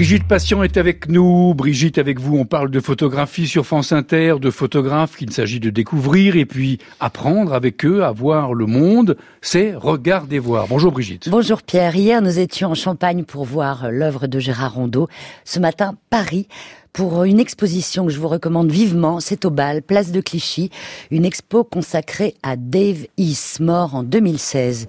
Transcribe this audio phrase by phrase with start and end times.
[0.00, 1.52] Brigitte Patient est avec nous.
[1.52, 5.68] Brigitte, avec vous, on parle de photographie sur France Inter, de photographes qu'il s'agit de
[5.68, 9.18] découvrir et puis apprendre avec eux à voir le monde.
[9.42, 10.68] C'est regarder voir.
[10.68, 11.28] Bonjour Brigitte.
[11.28, 11.94] Bonjour Pierre.
[11.94, 15.06] Hier, nous étions en Champagne pour voir l'œuvre de Gérard Rondeau.
[15.44, 16.48] Ce matin, Paris
[16.94, 19.20] pour une exposition que je vous recommande vivement.
[19.20, 20.70] C'est au bal, place de Clichy,
[21.10, 24.88] une expo consacrée à Dave East, mort en 2016.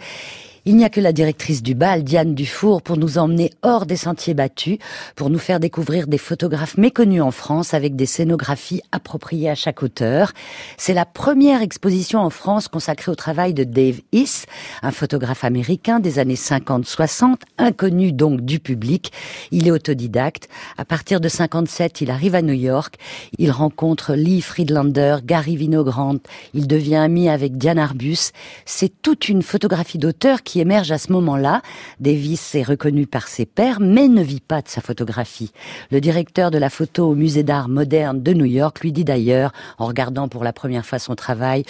[0.64, 3.96] Il n'y a que la directrice du bal, Diane Dufour, pour nous emmener hors des
[3.96, 4.78] sentiers battus,
[5.16, 9.82] pour nous faire découvrir des photographes méconnus en France avec des scénographies appropriées à chaque
[9.82, 10.34] auteur.
[10.78, 14.46] C'est la première exposition en France consacrée au travail de Dave Hiss,
[14.84, 19.12] un photographe américain des années 50-60, inconnu donc du public.
[19.50, 20.48] Il est autodidacte.
[20.78, 22.98] À partir de 57, il arrive à New York.
[23.40, 26.18] Il rencontre Lee Friedlander, Gary Vinogrand.
[26.54, 28.32] Il devient ami avec Diane Arbus.
[28.66, 31.62] C'est toute une photographie d'auteur qui émerge à ce moment-là.
[32.00, 35.52] Davis est reconnu par ses pairs, mais ne vit pas de sa photographie.
[35.92, 39.54] Le directeur de la photo au musée d'art moderne de New York lui dit d'ailleurs,
[39.78, 41.64] en regardant pour la première fois son travail,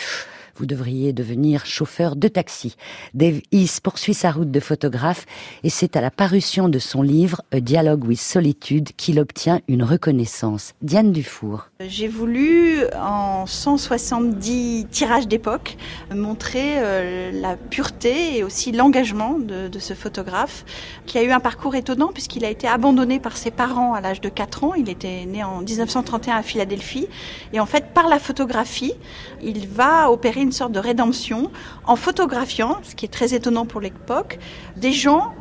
[0.55, 2.75] vous devriez devenir chauffeur de taxi.
[3.13, 5.25] Dave East poursuit sa route de photographe
[5.63, 9.83] et c'est à la parution de son livre A Dialogue with Solitude qu'il obtient une
[9.83, 10.73] reconnaissance.
[10.81, 11.69] Diane Dufour.
[11.79, 15.77] J'ai voulu, en 170 tirages d'époque,
[16.13, 20.65] montrer euh, la pureté et aussi l'engagement de, de, ce photographe,
[21.05, 24.21] qui a eu un parcours étonnant puisqu'il a été abandonné par ses parents à l'âge
[24.21, 24.73] de 4 ans.
[24.75, 27.07] Il était né en 1931 à Philadelphie.
[27.53, 28.93] Et en fait, par la photographie,
[29.41, 31.51] il va opérer une sorte de rédemption
[31.85, 34.39] en photographiant, ce qui est très étonnant pour l'époque,
[34.77, 35.33] des gens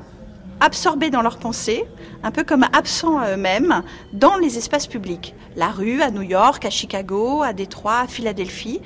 [0.61, 1.84] absorbés dans leurs pensées,
[2.23, 5.34] un peu comme absents à eux-mêmes, dans les espaces publics.
[5.56, 8.81] La rue, à New York, à Chicago, à Détroit, à Philadelphie.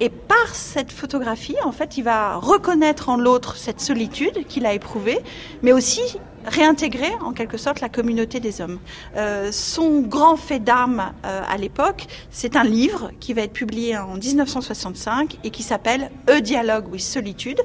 [0.00, 4.74] Et par cette photographie, en fait, il va reconnaître en l'autre cette solitude qu'il a
[4.74, 5.20] éprouvée,
[5.62, 8.78] mais aussi réintégrer en quelque sorte la communauté des hommes.
[9.16, 13.96] Euh, son grand fait d'armes euh, à l'époque, c'est un livre qui va être publié
[13.96, 17.60] en 1965 et qui s'appelle E dialogue with solitude.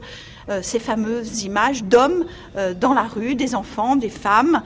[0.50, 2.26] Euh, ces fameuses images d'hommes
[2.80, 4.64] dans la rue, des enfants, des femmes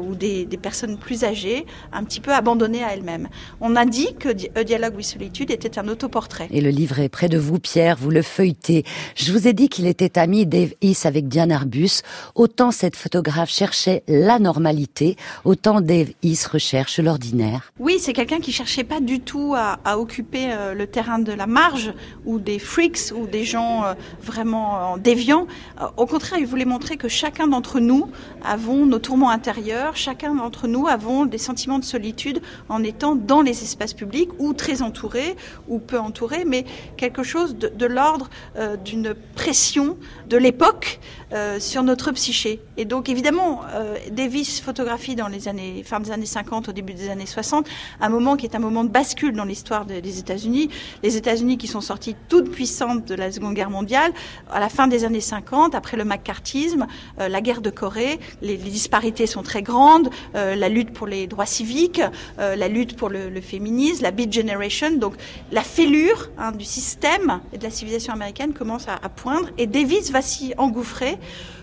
[0.00, 3.28] ou des, personnes plus âgées, un petit peu abandonnées à elles-mêmes.
[3.60, 4.28] On a dit que
[4.58, 6.48] A Dialogue with Solitude était un autoportrait.
[6.50, 8.84] Et le livre est près de vous, Pierre, vous le feuilletez.
[9.14, 12.02] Je vous ai dit qu'il était ami Dave East avec Diane Arbus.
[12.34, 17.72] Autant cette photographe cherchait la normalité, autant Dave East recherche l'ordinaire.
[17.78, 21.92] Oui, c'est quelqu'un qui cherchait pas du tout à, occuper le terrain de la marge
[22.24, 23.84] ou des freaks ou des gens
[24.22, 25.46] vraiment en déviant.
[25.80, 28.08] Euh, au contraire, il voulait montrer que chacun d'entre nous
[28.44, 33.42] avons nos tourments intérieurs, chacun d'entre nous avons des sentiments de solitude en étant dans
[33.42, 35.36] les espaces publics ou très entourés
[35.68, 36.64] ou peu entourés, mais
[36.96, 39.96] quelque chose de, l'ordre euh, d'une pression
[40.28, 41.00] de l'époque
[41.32, 42.60] euh, sur notre psyché.
[42.76, 46.94] Et donc évidemment, euh, Davis photographie dans les années fin des années 50 au début
[46.94, 47.66] des années 60
[48.00, 50.68] un moment qui est un moment de bascule dans l'histoire de, des États-Unis.
[51.02, 54.12] Les États-Unis qui sont sortis toutes puissantes de la Seconde Guerre mondiale
[54.50, 56.86] à la fin des années 50, après le macartisme,
[57.20, 61.06] euh, la guerre de Corée, les, les, disparités sont très grandes, euh, la lutte pour
[61.06, 62.02] les droits civiques,
[62.38, 65.14] euh, la lutte pour le, le, féminisme, la Beat Generation, donc
[65.50, 69.66] la fêlure hein, du système et de la civilisation américaine commence à, à poindre, et
[69.66, 71.18] Davis va s'y engouffrer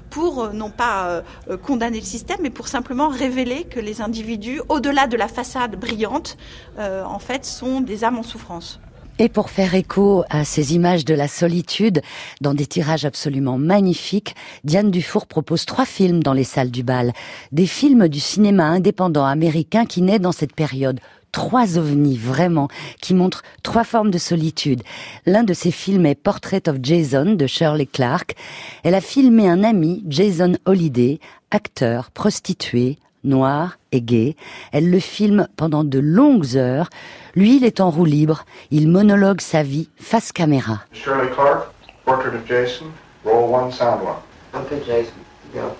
[0.10, 4.62] pour euh, non pas euh, condamner le système, mais pour simplement révéler que les individus,
[4.70, 6.38] au-delà de la façade brillante,
[6.78, 8.80] euh, en fait, sont des âmes en souffrance.
[9.22, 12.02] Et pour faire écho à ces images de la solitude,
[12.40, 14.34] dans des tirages absolument magnifiques,
[14.64, 17.12] Diane Dufour propose trois films dans les salles du bal.
[17.52, 22.68] Des films du cinéma indépendant américain qui naît dans cette période trois ovnis vraiment
[23.02, 24.84] qui montrent trois formes de solitude.
[25.26, 28.36] L'un de ces films est Portrait of Jason de Shirley Clark.
[28.84, 31.20] Elle a filmé un ami, Jason Holiday,
[31.52, 34.36] acteur, prostitué, noir et gay.
[34.72, 36.90] Elle le filme pendant de longues heures.
[37.36, 38.46] Lui, il est en roue libre.
[38.72, 40.82] Il monologue sa vie face caméra.
[40.94, 41.72] Shirley Clark,
[42.06, 42.86] Portrait of Jason,
[43.26, 44.64] roll one, sound one.
[44.64, 45.14] Okay, Jason,
[45.54, 45.76] go.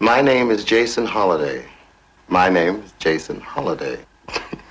[0.00, 1.64] My name is Jason Holiday.
[2.28, 3.98] My name is Jason Holiday.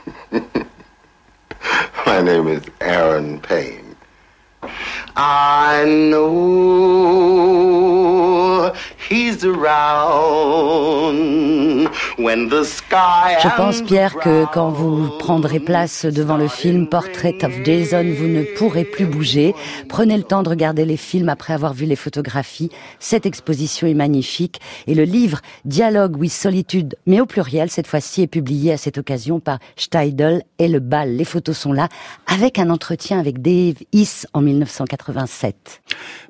[2.13, 3.95] My name is Aaron Payne.
[5.15, 8.02] I know
[13.41, 18.27] Je pense, Pierre, que quand vous prendrez place devant le film Portrait of Jason, vous
[18.27, 19.53] ne pourrez plus bouger.
[19.89, 22.69] Prenez le temps de regarder les films après avoir vu les photographies.
[22.99, 24.59] Cette exposition est magnifique.
[24.87, 28.97] Et le livre Dialogue with Solitude, mais au pluriel cette fois-ci, est publié à cette
[28.97, 31.15] occasion par Steidel et Le Bal.
[31.15, 31.89] Les photos sont là,
[32.27, 35.81] avec un entretien avec Dave Hiss en 1987.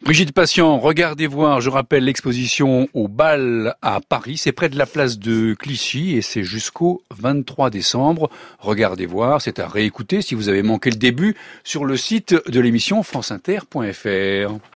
[0.03, 4.37] Brigitte Patient, regardez voir, je rappelle l'exposition au bal à Paris.
[4.37, 8.29] C'est près de la place de Clichy et c'est jusqu'au 23 décembre.
[8.59, 12.59] Regardez voir, c'est à réécouter si vous avez manqué le début sur le site de
[12.59, 14.59] l'émission franceinter.fr.